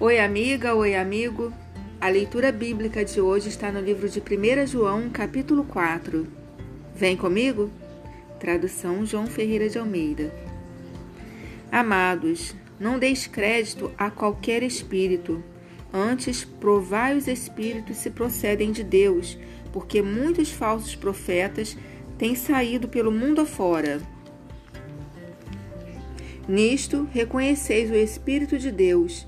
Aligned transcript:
Oi, 0.00 0.20
amiga, 0.20 0.76
oi, 0.76 0.94
amigo. 0.94 1.52
A 2.00 2.08
leitura 2.08 2.52
bíblica 2.52 3.04
de 3.04 3.20
hoje 3.20 3.48
está 3.48 3.72
no 3.72 3.80
livro 3.80 4.08
de 4.08 4.20
1 4.20 4.64
João, 4.64 5.10
capítulo 5.10 5.64
4. 5.64 6.24
Vem 6.94 7.16
comigo? 7.16 7.68
Tradução 8.38 9.04
João 9.04 9.26
Ferreira 9.26 9.68
de 9.68 9.76
Almeida. 9.76 10.32
Amados, 11.72 12.54
não 12.78 12.96
deis 12.96 13.26
crédito 13.26 13.90
a 13.98 14.08
qualquer 14.08 14.62
espírito. 14.62 15.42
Antes, 15.92 16.44
provai 16.44 17.16
os 17.16 17.26
espíritos 17.26 17.96
se 17.96 18.08
procedem 18.08 18.70
de 18.70 18.84
Deus, 18.84 19.36
porque 19.72 20.00
muitos 20.00 20.52
falsos 20.52 20.94
profetas 20.94 21.76
têm 22.16 22.36
saído 22.36 22.86
pelo 22.86 23.10
mundo 23.10 23.40
afora. 23.40 24.00
Nisto, 26.46 27.08
reconheceis 27.12 27.90
o 27.90 27.96
Espírito 27.96 28.56
de 28.60 28.70
Deus. 28.70 29.26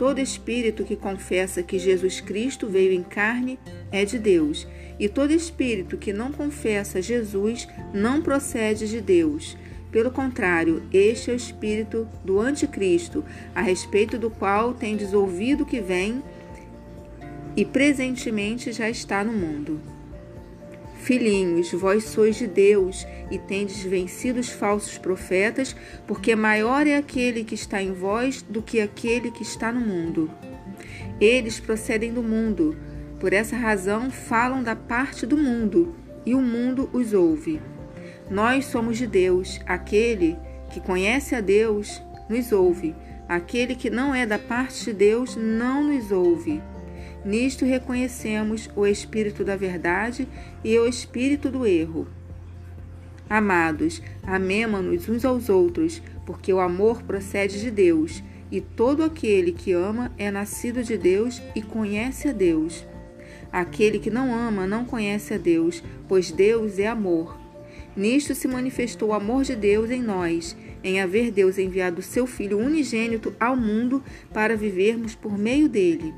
Todo 0.00 0.18
espírito 0.18 0.82
que 0.82 0.96
confessa 0.96 1.62
que 1.62 1.78
Jesus 1.78 2.22
Cristo 2.22 2.66
veio 2.66 2.90
em 2.90 3.02
carne 3.02 3.58
é 3.92 4.02
de 4.02 4.18
Deus, 4.18 4.66
e 4.98 5.10
todo 5.10 5.30
espírito 5.30 5.98
que 5.98 6.10
não 6.10 6.32
confessa 6.32 7.02
Jesus 7.02 7.68
não 7.92 8.22
procede 8.22 8.88
de 8.88 8.98
Deus. 8.98 9.58
Pelo 9.92 10.10
contrário, 10.10 10.82
este 10.90 11.30
é 11.30 11.34
o 11.34 11.36
espírito 11.36 12.08
do 12.24 12.40
anticristo, 12.40 13.22
a 13.54 13.60
respeito 13.60 14.16
do 14.16 14.30
qual 14.30 14.72
tendes 14.72 15.12
ouvido 15.12 15.66
que 15.66 15.82
vem 15.82 16.22
e 17.54 17.62
presentemente 17.66 18.72
já 18.72 18.88
está 18.88 19.22
no 19.22 19.34
mundo. 19.34 19.99
Filhinhos, 21.00 21.72
vós 21.72 22.04
sois 22.04 22.36
de 22.36 22.46
Deus 22.46 23.06
e 23.30 23.38
tendes 23.38 23.82
vencido 23.82 24.38
os 24.38 24.50
falsos 24.50 24.98
profetas, 24.98 25.74
porque 26.06 26.36
maior 26.36 26.86
é 26.86 26.96
aquele 26.96 27.42
que 27.42 27.54
está 27.54 27.82
em 27.82 27.92
vós 27.92 28.42
do 28.42 28.62
que 28.62 28.80
aquele 28.80 29.30
que 29.30 29.42
está 29.42 29.72
no 29.72 29.80
mundo. 29.80 30.30
Eles 31.20 31.58
procedem 31.58 32.12
do 32.12 32.22
mundo, 32.22 32.76
por 33.18 33.32
essa 33.32 33.56
razão 33.56 34.10
falam 34.10 34.62
da 34.62 34.76
parte 34.76 35.26
do 35.26 35.36
mundo, 35.36 35.94
e 36.24 36.34
o 36.34 36.40
mundo 36.40 36.88
os 36.92 37.14
ouve. 37.14 37.60
Nós 38.30 38.66
somos 38.66 38.96
de 38.96 39.06
Deus. 39.06 39.58
Aquele 39.66 40.38
que 40.70 40.80
conhece 40.80 41.34
a 41.34 41.40
Deus 41.40 42.00
nos 42.28 42.52
ouve. 42.52 42.94
Aquele 43.28 43.74
que 43.74 43.90
não 43.90 44.14
é 44.14 44.24
da 44.24 44.38
parte 44.38 44.84
de 44.84 44.92
Deus 44.92 45.34
não 45.34 45.82
nos 45.82 46.12
ouve. 46.12 46.62
Nisto 47.24 47.64
reconhecemos 47.64 48.70
o 48.74 48.86
espírito 48.86 49.44
da 49.44 49.56
verdade 49.56 50.26
e 50.64 50.78
o 50.78 50.86
espírito 50.86 51.50
do 51.50 51.66
erro. 51.66 52.06
Amados, 53.28 54.02
amemo-nos 54.22 55.08
uns 55.08 55.24
aos 55.24 55.48
outros, 55.48 56.02
porque 56.26 56.52
o 56.52 56.60
amor 56.60 57.02
procede 57.02 57.60
de 57.60 57.70
Deus, 57.70 58.22
e 58.50 58.60
todo 58.60 59.04
aquele 59.04 59.52
que 59.52 59.72
ama 59.72 60.10
é 60.18 60.30
nascido 60.30 60.82
de 60.82 60.96
Deus 60.96 61.40
e 61.54 61.62
conhece 61.62 62.28
a 62.28 62.32
Deus. 62.32 62.84
Aquele 63.52 63.98
que 63.98 64.10
não 64.10 64.34
ama 64.34 64.66
não 64.66 64.84
conhece 64.84 65.34
a 65.34 65.38
Deus, 65.38 65.82
pois 66.08 66.32
Deus 66.32 66.78
é 66.78 66.86
amor. 66.86 67.38
Nisto 67.96 68.34
se 68.34 68.48
manifestou 68.48 69.10
o 69.10 69.14
amor 69.14 69.44
de 69.44 69.54
Deus 69.54 69.90
em 69.90 70.02
nós, 70.02 70.56
em 70.82 71.00
haver 71.00 71.30
Deus 71.30 71.58
enviado 71.58 72.02
seu 72.02 72.26
Filho 72.26 72.58
unigênito 72.58 73.34
ao 73.38 73.56
mundo 73.56 74.02
para 74.32 74.56
vivermos 74.56 75.14
por 75.14 75.36
meio 75.36 75.68
dele. 75.68 76.14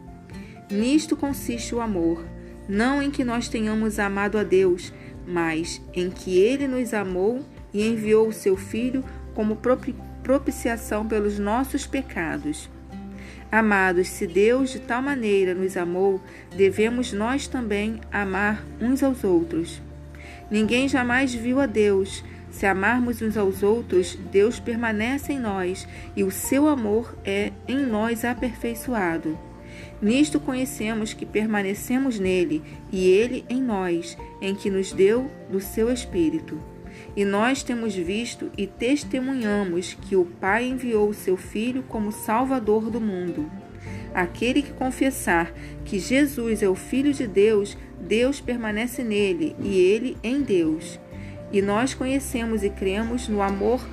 Nisto 0.73 1.15
consiste 1.15 1.75
o 1.75 1.83
amor, 1.83 2.25
não 2.67 3.03
em 3.03 3.11
que 3.11 3.23
nós 3.23 3.47
tenhamos 3.47 3.99
amado 3.99 4.39
a 4.39 4.43
Deus, 4.43 4.91
mas 5.27 5.83
em 5.93 6.11
que 6.11 6.39
ele 6.39 6.67
nos 6.67 6.95
amou 6.95 7.45
e 7.75 7.87
enviou 7.87 8.29
o 8.29 8.33
seu 8.33 8.57
Filho 8.57 9.05
como 9.35 9.59
propiciação 10.23 11.07
pelos 11.07 11.39
nossos 11.39 11.87
pecados. 11.87 12.71
Amados, 13.51 14.09
se 14.09 14.27
Deus 14.27 14.71
de 14.71 14.81
tal 14.81 15.03
maneira 15.03 15.55
nos 15.55 15.77
amou, 15.77 16.23
devemos 16.57 17.13
nós 17.13 17.47
também 17.47 18.01
amar 18.11 18.65
uns 18.81 19.03
aos 19.03 19.23
outros. 19.25 19.83
Ninguém 20.51 20.89
jamais 20.89 21.35
viu 21.35 21.61
a 21.61 21.67
Deus. 21.67 22.25
Se 22.51 22.65
amarmos 22.65 23.21
uns 23.21 23.37
aos 23.37 23.63
outros, 23.63 24.19
Deus 24.31 24.59
permanece 24.59 25.35
em 25.35 25.39
nós 25.39 25.87
e 26.17 26.25
o 26.25 26.31
seu 26.31 26.67
amor 26.67 27.15
é 27.27 27.53
em 27.69 27.85
nós 27.85 28.25
aperfeiçoado. 28.25 29.39
Nisto 30.01 30.41
conhecemos 30.41 31.13
que 31.13 31.25
permanecemos 31.25 32.19
nele 32.19 32.63
e 32.91 33.09
ele 33.09 33.45
em 33.49 33.63
nós, 33.63 34.17
em 34.41 34.55
que 34.55 34.71
nos 34.71 34.93
deu 34.93 35.31
do 35.51 35.61
seu 35.61 35.93
Espírito. 35.93 36.59
E 37.17 37.25
nós 37.25 37.63
temos 37.63 37.95
visto 37.95 38.51
e 38.57 38.67
testemunhamos 38.67 39.95
que 39.95 40.17
o 40.17 40.25
Pai 40.25 40.67
enviou 40.67 41.09
o 41.09 41.15
seu 41.15 41.37
Filho 41.37 41.83
como 41.85 42.11
Salvador 42.11 42.91
do 42.91 43.01
mundo. 43.01 43.51
Aquele 44.15 44.63
que 44.63 44.73
confessar 44.73 45.53
que 45.85 45.99
Jesus 45.99 46.63
é 46.63 46.69
o 46.69 46.75
Filho 46.75 47.13
de 47.13 47.27
Deus, 47.27 47.77
Deus 48.01 48.41
permanece 48.41 49.03
nele 49.03 49.57
e 49.61 49.79
ele 49.79 50.17
em 50.23 50.43
Deus. 50.43 50.99
E 51.53 51.63
nós 51.63 51.95
conhecemos 51.95 52.63
e 52.63 52.71
cremos 52.71 53.29
no 53.29 53.43
amor 53.43 53.87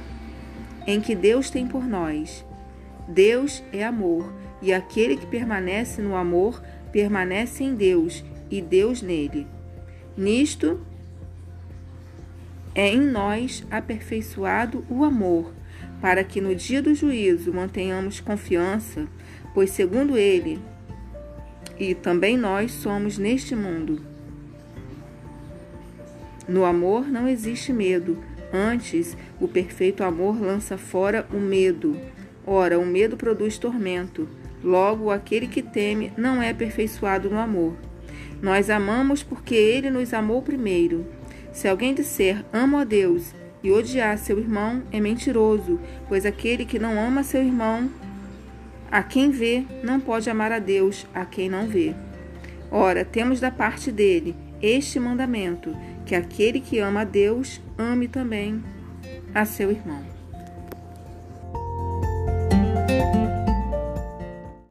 em 0.88 1.00
que 1.00 1.16
Deus 1.16 1.50
tem 1.50 1.68
por 1.68 1.86
nós. 1.86 2.46
Deus 3.08 3.64
é 3.74 3.84
amor, 3.84 4.32
e 4.62 4.74
aquele 4.74 5.16
que 5.18 5.26
permanece 5.26 6.02
no 6.02 6.16
amor 6.16 6.62
permanece 6.92 7.64
em 7.64 7.76
Deus 7.76 8.24
e 8.50 8.62
Deus 8.62 9.02
nele. 9.02 9.48
Nisto 10.18 10.80
é 12.76 12.88
em 12.90 13.00
nós 13.00 13.66
aperfeiçoado 13.70 14.86
o 14.90 15.04
amor, 15.04 15.54
para 16.02 16.24
que 16.24 16.42
no 16.42 16.56
dia 16.56 16.82
do 16.82 16.94
juízo 16.94 17.54
mantenhamos 17.54 18.20
confiança 18.20 19.08
pois 19.54 19.72
segundo 19.72 20.18
ele, 20.18 20.60
e 21.78 21.94
também 21.96 22.38
nós 22.38 22.72
somos 22.72 23.18
neste 23.18 23.56
mundo. 23.56 24.02
No 26.48 26.66
amor 26.66 27.08
não 27.08 27.28
existe 27.28 27.72
medo, 27.72 28.18
antes 28.54 29.16
o 29.40 29.48
perfeito 29.48 30.04
amor 30.04 30.42
lança 30.42 30.78
fora 30.78 31.28
o 31.34 31.40
medo. 31.40 31.98
Ora, 32.46 32.80
o 32.80 32.86
medo 32.86 33.16
produz 33.16 33.58
tormento. 33.58 34.28
Logo, 34.64 35.12
aquele 35.12 35.48
que 35.48 35.62
teme 35.62 36.12
não 36.18 36.42
é 36.42 36.50
aperfeiçoado 36.50 37.30
no 37.30 37.40
amor. 37.40 37.76
Nós 38.42 38.70
amamos 38.70 39.24
porque 39.24 39.56
ele 39.56 39.90
nos 39.90 40.14
amou 40.14 40.42
primeiro. 40.42 41.06
Se 41.52 41.68
alguém 41.68 41.94
disser 41.94 42.44
amo 42.54 42.78
a 42.78 42.84
Deus 42.84 43.34
e 43.64 43.72
odiar 43.72 44.18
seu 44.18 44.40
irmão, 44.40 44.84
é 44.92 45.00
mentiroso, 45.00 45.80
pois 46.08 46.26
aquele 46.26 46.66
que 46.66 46.80
não 46.80 47.00
ama 47.00 47.24
seu 47.24 47.44
irmão 47.44 47.90
a 48.92 49.04
quem 49.04 49.30
vê 49.30 49.66
não 49.84 50.00
pode 50.00 50.30
amar 50.30 50.52
a 50.52 50.58
Deus, 50.60 51.06
a 51.14 51.24
quem 51.24 51.48
não 51.48 51.68
vê. 51.68 51.94
Ora, 52.72 53.06
temos 53.06 53.40
da 53.40 53.52
parte 53.52 53.92
dele 53.92 54.36
este 54.62 55.00
mandamento: 55.00 55.76
que 56.06 56.16
aquele 56.16 56.60
que 56.60 56.80
ama 56.80 57.02
a 57.02 57.06
Deus 57.06 57.62
ame 57.78 58.08
também 58.08 58.64
a 59.34 59.46
seu 59.46 59.70
irmão. 59.70 60.19